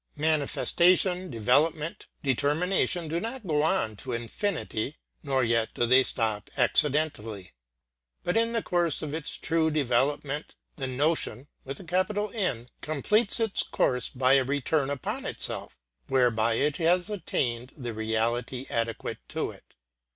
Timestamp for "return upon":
14.43-15.23